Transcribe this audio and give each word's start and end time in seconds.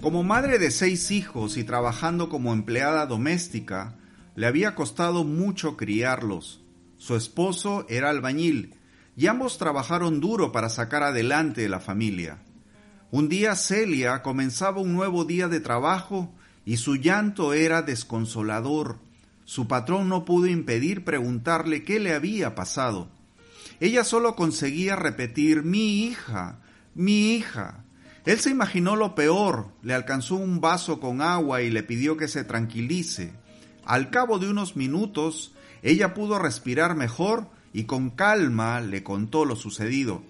Como 0.00 0.22
madre 0.22 0.58
de 0.58 0.70
seis 0.70 1.10
hijos 1.10 1.58
y 1.58 1.64
trabajando 1.64 2.30
como 2.30 2.54
empleada 2.54 3.04
doméstica, 3.04 3.98
le 4.34 4.46
había 4.46 4.74
costado 4.74 5.24
mucho 5.24 5.76
criarlos. 5.76 6.62
Su 6.96 7.16
esposo 7.16 7.84
era 7.86 8.08
albañil 8.08 8.76
y 9.14 9.26
ambos 9.26 9.58
trabajaron 9.58 10.20
duro 10.20 10.52
para 10.52 10.70
sacar 10.70 11.02
adelante 11.02 11.68
la 11.68 11.80
familia. 11.80 12.38
Un 13.10 13.28
día 13.28 13.54
Celia 13.56 14.22
comenzaba 14.22 14.80
un 14.80 14.94
nuevo 14.94 15.26
día 15.26 15.48
de 15.48 15.60
trabajo 15.60 16.32
y 16.64 16.78
su 16.78 16.96
llanto 16.96 17.52
era 17.52 17.82
desconsolador. 17.82 19.00
Su 19.44 19.68
patrón 19.68 20.08
no 20.08 20.24
pudo 20.24 20.46
impedir 20.46 21.04
preguntarle 21.04 21.84
qué 21.84 22.00
le 22.00 22.14
había 22.14 22.54
pasado. 22.54 23.10
Ella 23.80 24.04
solo 24.04 24.34
conseguía 24.34 24.96
repetir 24.96 25.62
mi 25.62 26.04
hija, 26.04 26.60
mi 26.94 27.34
hija. 27.34 27.84
Él 28.24 28.38
se 28.38 28.50
imaginó 28.50 28.96
lo 28.96 29.14
peor, 29.14 29.68
le 29.82 29.94
alcanzó 29.94 30.36
un 30.36 30.60
vaso 30.60 31.00
con 31.00 31.22
agua 31.22 31.62
y 31.62 31.70
le 31.70 31.82
pidió 31.82 32.16
que 32.16 32.28
se 32.28 32.44
tranquilice. 32.44 33.32
Al 33.84 34.10
cabo 34.10 34.38
de 34.38 34.48
unos 34.48 34.76
minutos, 34.76 35.54
ella 35.82 36.12
pudo 36.12 36.38
respirar 36.38 36.94
mejor 36.94 37.48
y 37.72 37.84
con 37.84 38.10
calma 38.10 38.80
le 38.80 39.02
contó 39.02 39.44
lo 39.44 39.56
sucedido. 39.56 40.22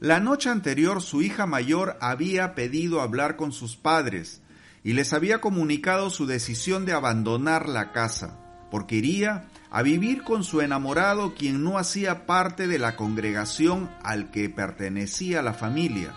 La 0.00 0.20
noche 0.20 0.48
anterior 0.48 1.02
su 1.02 1.22
hija 1.22 1.46
mayor 1.46 1.96
había 2.00 2.54
pedido 2.54 3.00
hablar 3.00 3.36
con 3.36 3.50
sus 3.50 3.76
padres 3.76 4.40
y 4.84 4.92
les 4.92 5.12
había 5.12 5.40
comunicado 5.40 6.10
su 6.10 6.26
decisión 6.26 6.86
de 6.86 6.92
abandonar 6.92 7.68
la 7.68 7.90
casa, 7.90 8.38
porque 8.70 8.96
iría 8.96 9.48
a 9.70 9.82
vivir 9.82 10.22
con 10.22 10.44
su 10.44 10.60
enamorado 10.60 11.34
quien 11.34 11.64
no 11.64 11.78
hacía 11.78 12.26
parte 12.26 12.68
de 12.68 12.78
la 12.78 12.94
congregación 12.94 13.90
al 14.04 14.30
que 14.30 14.48
pertenecía 14.48 15.42
la 15.42 15.52
familia. 15.52 16.14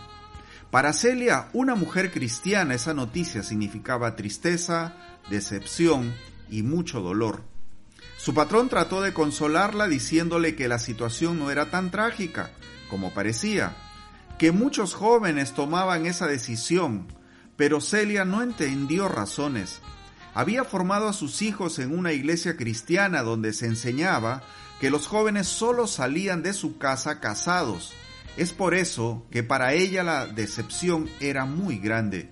Para 0.71 0.93
Celia, 0.93 1.49
una 1.51 1.75
mujer 1.75 2.11
cristiana, 2.11 2.73
esa 2.75 2.93
noticia 2.93 3.43
significaba 3.43 4.15
tristeza, 4.15 4.95
decepción 5.29 6.13
y 6.49 6.63
mucho 6.63 7.01
dolor. 7.01 7.43
Su 8.17 8.33
patrón 8.33 8.69
trató 8.69 9.01
de 9.01 9.13
consolarla 9.13 9.89
diciéndole 9.89 10.55
que 10.55 10.69
la 10.69 10.79
situación 10.79 11.37
no 11.39 11.51
era 11.51 11.69
tan 11.69 11.91
trágica 11.91 12.51
como 12.89 13.13
parecía, 13.13 13.75
que 14.37 14.53
muchos 14.53 14.93
jóvenes 14.93 15.51
tomaban 15.51 16.05
esa 16.05 16.27
decisión, 16.27 17.07
pero 17.57 17.81
Celia 17.81 18.23
no 18.23 18.41
entendió 18.41 19.09
razones. 19.09 19.81
Había 20.33 20.63
formado 20.63 21.09
a 21.09 21.13
sus 21.13 21.41
hijos 21.41 21.79
en 21.79 21.97
una 21.97 22.13
iglesia 22.13 22.55
cristiana 22.55 23.23
donde 23.23 23.51
se 23.51 23.65
enseñaba 23.65 24.41
que 24.79 24.89
los 24.89 25.07
jóvenes 25.07 25.47
solo 25.47 25.85
salían 25.85 26.43
de 26.43 26.53
su 26.53 26.77
casa 26.77 27.19
casados 27.19 27.93
es 28.37 28.53
por 28.53 28.73
eso 28.73 29.25
que 29.31 29.43
para 29.43 29.73
ella 29.73 30.03
la 30.03 30.27
decepción 30.27 31.09
era 31.19 31.45
muy 31.45 31.77
grande. 31.77 32.29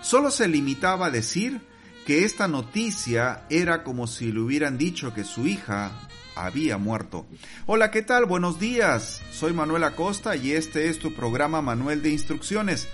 Solo 0.00 0.30
se 0.30 0.48
limitaba 0.48 1.06
a 1.06 1.10
decir 1.10 1.60
que 2.06 2.24
esta 2.24 2.48
noticia 2.48 3.44
era 3.48 3.84
como 3.84 4.06
si 4.06 4.32
le 4.32 4.40
hubieran 4.40 4.76
dicho 4.76 5.14
que 5.14 5.24
su 5.24 5.46
hija 5.46 5.92
había 6.34 6.78
muerto. 6.78 7.26
Hola, 7.66 7.90
¿qué 7.90 8.02
tal? 8.02 8.24
Buenos 8.26 8.58
días. 8.58 9.22
Soy 9.30 9.52
Manuel 9.52 9.84
Acosta 9.84 10.36
y 10.36 10.52
este 10.52 10.88
es 10.88 10.98
tu 10.98 11.14
programa 11.14 11.62
Manuel 11.62 12.02
de 12.02 12.10
Instrucciones. 12.10 12.88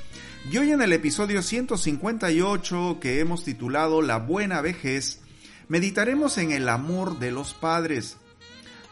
Y 0.50 0.56
hoy 0.58 0.72
en 0.72 0.82
el 0.82 0.92
episodio 0.92 1.42
158 1.42 2.98
que 3.00 3.20
hemos 3.20 3.44
titulado 3.44 4.02
La 4.02 4.18
buena 4.18 4.60
vejez, 4.60 5.20
meditaremos 5.68 6.38
en 6.38 6.52
el 6.52 6.68
amor 6.68 7.18
de 7.18 7.30
los 7.30 7.54
padres. 7.54 8.18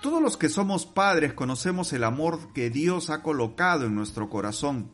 Todos 0.06 0.22
los 0.22 0.37
que 0.37 0.49
somos 0.49 0.87
padres 0.87 1.33
conocemos 1.33 1.93
el 1.93 2.05
amor 2.05 2.53
que 2.53 2.71
Dios 2.71 3.11
ha 3.11 3.25
colocado 3.25 3.87
en 3.87 3.97
nuestro 3.97 4.31
corazón. 4.31 4.89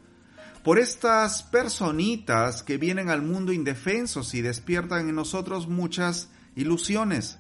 Por 0.65 0.79
estas 0.79 1.43
personitas 1.43 2.63
que 2.63 2.79
vienen 2.79 3.11
al 3.11 3.21
mundo 3.21 3.53
indefensos 3.53 4.33
y 4.33 4.41
despiertan 4.41 5.11
en 5.11 5.15
nosotros 5.15 5.69
muchas 5.69 6.31
ilusiones. 6.57 7.39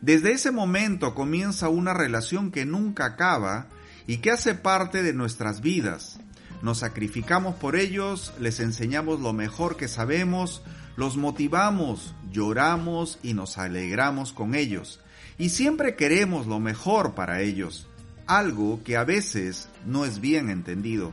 Desde 0.00 0.32
ese 0.32 0.50
momento 0.50 1.14
comienza 1.14 1.68
una 1.68 1.92
relación 1.92 2.50
que 2.50 2.64
nunca 2.64 3.04
acaba 3.04 3.66
y 4.06 4.16
que 4.16 4.30
hace 4.30 4.54
parte 4.54 5.02
de 5.02 5.12
nuestras 5.12 5.60
vidas. 5.60 6.20
Nos 6.62 6.78
sacrificamos 6.78 7.56
por 7.56 7.76
ellos, 7.76 8.32
les 8.40 8.60
enseñamos 8.60 9.20
lo 9.20 9.34
mejor 9.34 9.76
que 9.76 9.88
sabemos, 9.88 10.62
los 10.96 11.18
motivamos, 11.18 12.14
lloramos 12.32 13.18
y 13.22 13.34
nos 13.34 13.58
alegramos 13.58 14.32
con 14.32 14.54
ellos 14.54 15.00
y 15.40 15.48
siempre 15.48 15.96
queremos 15.96 16.46
lo 16.46 16.60
mejor 16.60 17.14
para 17.14 17.40
ellos, 17.40 17.88
algo 18.26 18.82
que 18.84 18.98
a 18.98 19.04
veces 19.04 19.70
no 19.86 20.04
es 20.04 20.20
bien 20.20 20.50
entendido. 20.50 21.12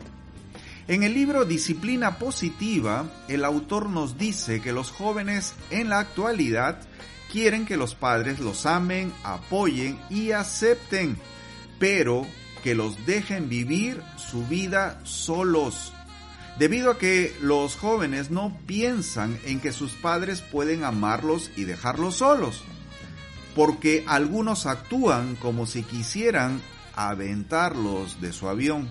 En 0.89 1.03
el 1.03 1.13
libro 1.13 1.45
Disciplina 1.45 2.19
Positiva, 2.19 3.09
el 3.29 3.45
autor 3.45 3.87
nos 3.87 4.17
dice 4.17 4.61
que 4.61 4.73
los 4.73 4.91
jóvenes 4.91 5.53
en 5.69 5.87
la 5.87 5.99
actualidad 5.99 6.77
quieren 7.31 7.65
que 7.65 7.77
los 7.77 7.95
padres 7.95 8.41
los 8.41 8.65
amen, 8.65 9.13
apoyen 9.23 9.97
y 10.09 10.31
acepten, 10.31 11.17
pero 11.79 12.27
que 12.63 12.75
los 12.75 13.05
dejen 13.05 13.47
vivir 13.47 14.01
su 14.17 14.45
vida 14.45 14.99
solos. 15.05 15.93
Debido 16.59 16.91
a 16.91 16.97
que 16.97 17.33
los 17.41 17.77
jóvenes 17.77 18.29
no 18.29 18.57
piensan 18.65 19.39
en 19.45 19.61
que 19.61 19.71
sus 19.71 19.93
padres 19.93 20.41
pueden 20.41 20.83
amarlos 20.83 21.49
y 21.55 21.63
dejarlos 21.63 22.15
solos 22.15 22.65
porque 23.57 24.05
algunos 24.05 24.67
actúan 24.67 25.35
como 25.35 25.65
si 25.65 25.81
quisieran 25.81 26.61
aventarlos 26.95 28.21
de 28.21 28.31
su 28.31 28.47
avión. 28.47 28.87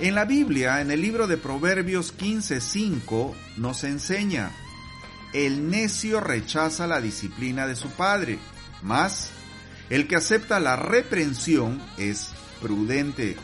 En 0.00 0.16
la 0.16 0.24
Biblia, 0.24 0.80
en 0.80 0.90
el 0.90 1.00
libro 1.00 1.28
de 1.28 1.36
Proverbios 1.36 2.12
15:5, 2.12 3.32
nos 3.58 3.84
enseña, 3.84 4.50
el 5.32 5.70
necio 5.70 6.18
rechaza 6.18 6.88
la 6.88 7.00
disciplina 7.00 7.68
de 7.68 7.76
su 7.76 7.90
padre, 7.90 8.40
mas 8.82 9.30
el 9.88 10.08
que 10.08 10.16
acepta 10.16 10.58
la 10.58 10.74
reprensión 10.74 11.80
es 11.96 12.30
prudente. 12.60 13.36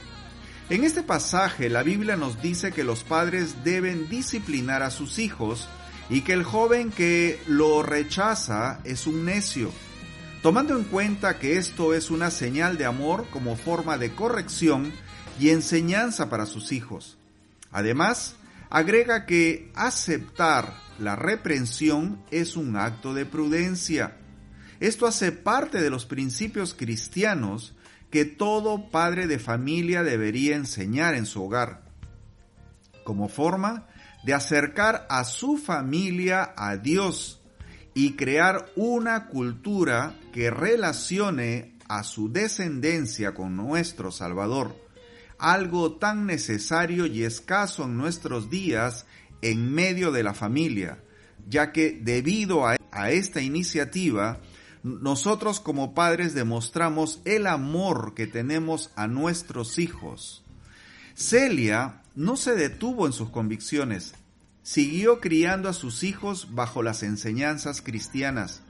En 0.71 0.83
este 0.83 1.05
pasaje 1.05 1.71
la 1.71 1.85
Biblia 1.85 2.17
nos 2.17 2.43
dice 2.43 2.73
que 2.73 2.83
los 2.83 3.05
padres 3.05 3.63
deben 3.63 4.09
disciplinar 4.09 4.83
a 4.83 4.91
sus 4.91 5.21
hijos 5.21 5.69
y 6.11 6.23
que 6.23 6.33
el 6.33 6.43
joven 6.43 6.91
que 6.91 7.41
lo 7.47 7.85
rechaza 7.85 8.81
es 8.83 9.07
un 9.07 9.25
necio 9.25 9.71
tomando 10.47 10.79
en 10.79 10.85
cuenta 10.85 11.41
que 11.41 11.59
esto 11.59 11.93
es 11.93 12.09
una 12.09 12.31
señal 12.31 12.79
de 12.79 12.85
amor 12.85 13.27
como 13.33 13.57
forma 13.57 13.99
de 13.99 14.15
corrección 14.15 14.93
y 15.41 15.49
enseñanza 15.49 16.31
para 16.31 16.47
sus 16.47 16.71
hijos. 16.71 17.19
Además, 17.73 18.37
agrega 18.71 19.27
que 19.27 19.73
aceptar 19.75 20.73
la 21.01 21.17
reprensión 21.17 22.23
es 22.31 22.57
un 22.57 22.77
acto 22.77 23.13
de 23.13 23.27
prudencia. 23.27 24.19
Esto 24.79 25.09
hace 25.09 25.33
parte 25.33 25.81
de 25.83 25.91
los 25.91 26.07
principios 26.07 26.75
cristianos 26.75 27.75
que 28.13 28.25
todo 28.25 28.89
padre 28.93 29.27
de 29.27 29.41
familia 29.41 30.05
debería 30.05 30.55
enseñar 30.55 31.17
en 31.17 31.27
su 31.27 31.43
hogar, 31.43 31.83
como 33.03 33.29
forma 33.29 33.89
de 34.23 34.35
acercar 34.35 35.09
a 35.11 35.25
su 35.25 35.59
familia 35.59 36.55
a 36.57 36.77
Dios 36.77 37.41
y 37.97 38.13
crear 38.13 38.71
una 38.77 39.25
cultura 39.29 40.21
que 40.31 40.51
relacione 40.51 41.79
a 41.89 42.05
su 42.05 42.31
descendencia 42.31 43.33
con 43.33 43.57
nuestro 43.57 44.13
Salvador, 44.13 44.77
algo 45.39 45.93
tan 45.93 46.27
necesario 46.27 47.07
y 47.07 47.23
escaso 47.23 47.85
en 47.85 47.97
nuestros 47.97 48.51
días 48.51 49.07
en 49.41 49.73
medio 49.73 50.13
de 50.13 50.23
la 50.23 50.35
familia, 50.35 51.03
ya 51.49 51.73
que 51.73 51.99
debido 51.99 52.67
a, 52.67 52.77
esta 53.09 53.41
iniciativa, 53.41 54.41
nosotros 54.83 55.59
como 55.59 55.95
padres 55.95 56.35
demostramos 56.35 57.23
el 57.25 57.47
amor 57.47 58.13
que 58.15 58.27
tenemos 58.27 58.91
a 58.95 59.07
nuestros 59.07 59.79
hijos. 59.79 60.45
Celia 61.15 62.03
no 62.15 62.37
se 62.37 62.57
detuvo 62.57 63.07
en 63.07 63.15
sus 63.15 63.31
siguió 64.67 65.21
criando 65.21 65.69
a 65.69 65.73
sus 65.73 66.03
hijos 66.03 66.49
bajo 66.51 66.83
las 66.83 67.05
enseñanzas 67.05 67.83
cristianas. 67.83 68.63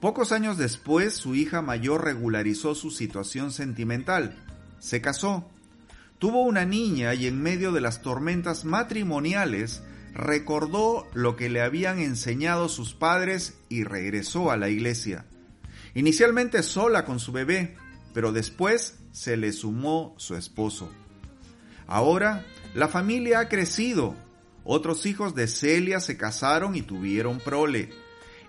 Pocos 0.00 0.30
años 0.30 0.56
después, 0.56 1.14
su 1.14 1.34
hija 1.34 1.62
mayor 1.62 2.04
regularizó 2.04 2.76
su 2.76 2.92
situación 2.92 3.50
sentimental. 3.50 4.36
Se 4.78 5.00
casó. 5.00 5.50
Tuvo 6.20 6.44
una 6.44 6.64
niña 6.64 7.12
y 7.14 7.26
en 7.26 7.42
medio 7.42 7.72
de 7.72 7.80
las 7.80 8.02
tormentas 8.02 8.64
matrimoniales 8.64 9.82
recordó 10.14 11.08
lo 11.12 11.34
que 11.34 11.48
le 11.48 11.60
habían 11.60 11.98
enseñado 11.98 12.68
sus 12.68 12.94
padres 12.94 13.58
y 13.68 13.82
regresó 13.82 14.52
a 14.52 14.56
la 14.56 14.68
iglesia. 14.68 15.26
Inicialmente 15.94 16.62
sola 16.62 17.04
con 17.04 17.18
su 17.18 17.32
bebé, 17.32 17.74
pero 18.14 18.30
después 18.30 19.00
se 19.10 19.36
le 19.36 19.52
sumó 19.52 20.14
su 20.18 20.36
esposo. 20.36 20.88
Ahora 21.88 22.46
la 22.74 22.86
familia 22.86 23.40
ha 23.40 23.48
crecido. 23.48 24.24
Otros 24.68 25.06
hijos 25.06 25.36
de 25.36 25.46
Celia 25.46 26.00
se 26.00 26.16
casaron 26.16 26.74
y 26.74 26.82
tuvieron 26.82 27.38
prole. 27.38 27.90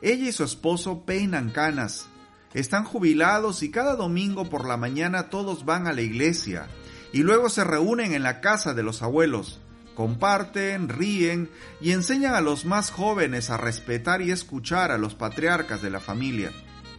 Ella 0.01 0.29
y 0.29 0.31
su 0.31 0.43
esposo 0.43 1.05
peinan 1.05 1.51
canas. 1.51 2.07
Están 2.55 2.85
jubilados 2.85 3.61
y 3.61 3.69
cada 3.69 3.95
domingo 3.95 4.49
por 4.49 4.67
la 4.67 4.77
mañana 4.77 5.29
todos 5.29 5.63
van 5.63 5.85
a 5.85 5.93
la 5.93 6.01
iglesia 6.01 6.67
y 7.13 7.19
luego 7.19 7.49
se 7.49 7.63
reúnen 7.63 8.13
en 8.13 8.23
la 8.23 8.41
casa 8.41 8.73
de 8.73 8.81
los 8.81 9.03
abuelos. 9.03 9.59
Comparten, 9.93 10.89
ríen 10.89 11.51
y 11.81 11.91
enseñan 11.91 12.33
a 12.33 12.41
los 12.41 12.65
más 12.65 12.89
jóvenes 12.89 13.51
a 13.51 13.57
respetar 13.57 14.21
y 14.23 14.31
escuchar 14.31 14.91
a 14.91 14.97
los 14.97 15.13
patriarcas 15.13 15.83
de 15.83 15.91
la 15.91 15.99
familia, 15.99 16.51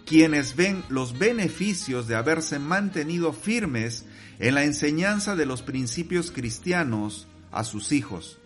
quienes 0.07 0.55
ven 0.55 0.85
los 0.89 1.19
beneficios 1.19 2.07
de 2.07 2.15
haberse 2.15 2.59
mantenido 2.61 3.33
firmes 3.33 4.05
en 4.39 4.55
la 4.55 4.65
enseñanza 4.65 5.35
de 5.35 5.47
los 5.47 5.63
principios 5.63 6.31
cristianos 6.31 7.27
a 7.51 7.65
sus 7.65 7.93
hijos, 7.93 8.39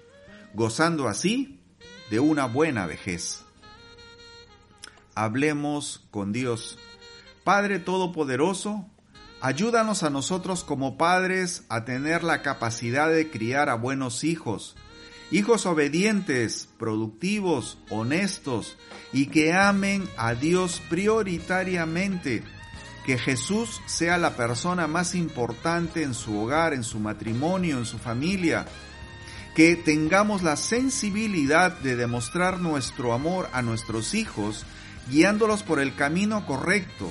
gozando 0.54 1.08
así 1.08 1.60
de 2.10 2.20
una 2.20 2.46
buena 2.46 2.86
vejez. 2.86 3.44
Hablemos 5.14 6.06
con 6.10 6.32
Dios. 6.32 6.78
Padre 7.44 7.78
Todopoderoso, 7.78 8.86
ayúdanos 9.40 10.02
a 10.02 10.10
nosotros 10.10 10.64
como 10.64 10.96
padres 10.96 11.64
a 11.68 11.84
tener 11.84 12.22
la 12.22 12.42
capacidad 12.42 13.10
de 13.10 13.30
criar 13.30 13.68
a 13.68 13.74
buenos 13.74 14.24
hijos, 14.24 14.76
hijos 15.30 15.66
obedientes, 15.66 16.68
productivos, 16.78 17.78
honestos 17.90 18.76
y 19.12 19.26
que 19.26 19.52
amen 19.52 20.08
a 20.16 20.34
Dios 20.34 20.80
prioritariamente. 20.88 22.44
Que 23.04 23.18
Jesús 23.18 23.80
sea 23.86 24.16
la 24.16 24.36
persona 24.36 24.86
más 24.86 25.16
importante 25.16 26.04
en 26.04 26.14
su 26.14 26.38
hogar, 26.38 26.72
en 26.72 26.84
su 26.84 27.00
matrimonio, 27.00 27.78
en 27.78 27.84
su 27.84 27.98
familia. 27.98 28.66
Que 29.54 29.76
tengamos 29.76 30.42
la 30.42 30.56
sensibilidad 30.56 31.78
de 31.78 31.96
demostrar 31.96 32.58
nuestro 32.58 33.12
amor 33.12 33.48
a 33.52 33.62
nuestros 33.62 34.14
hijos 34.14 34.64
guiándolos 35.10 35.62
por 35.62 35.80
el 35.80 35.94
camino 35.94 36.46
correcto, 36.46 37.10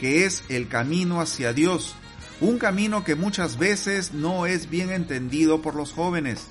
que 0.00 0.24
es 0.24 0.44
el 0.48 0.68
camino 0.68 1.20
hacia 1.20 1.52
Dios, 1.52 1.94
un 2.40 2.58
camino 2.58 3.04
que 3.04 3.14
muchas 3.14 3.58
veces 3.58 4.12
no 4.12 4.46
es 4.46 4.70
bien 4.70 4.90
entendido 4.90 5.62
por 5.62 5.74
los 5.74 5.92
jóvenes. 5.92 6.46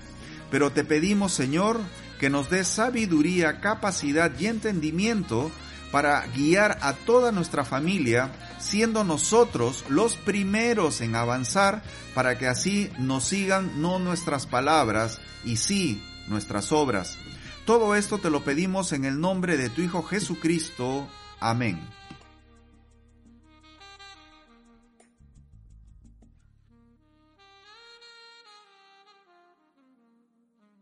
Pero 0.51 0.71
te 0.71 0.83
pedimos, 0.83 1.33
Señor, 1.33 1.79
que 2.19 2.29
nos 2.29 2.49
des 2.49 2.67
sabiduría, 2.67 3.59
capacidad 3.59 4.31
y 4.39 4.47
entendimiento 4.47 5.51
para 5.91 6.25
guiar 6.27 6.79
a 6.81 6.93
toda 6.93 7.31
nuestra 7.31 7.63
familia, 7.63 8.31
siendo 8.59 9.03
nosotros 9.03 9.83
los 9.89 10.15
primeros 10.15 11.01
en 11.01 11.15
avanzar 11.15 11.83
para 12.13 12.37
que 12.37 12.47
así 12.47 12.91
nos 12.97 13.25
sigan 13.25 13.81
no 13.81 13.99
nuestras 13.99 14.45
palabras 14.45 15.19
y 15.43 15.57
sí 15.57 16.01
nuestras 16.27 16.71
obras. 16.71 17.17
Todo 17.65 17.95
esto 17.95 18.17
te 18.17 18.29
lo 18.29 18.43
pedimos 18.43 18.93
en 18.93 19.05
el 19.05 19.19
nombre 19.19 19.57
de 19.57 19.69
tu 19.69 19.81
Hijo 19.81 20.03
Jesucristo. 20.03 21.07
Amén. 21.39 21.79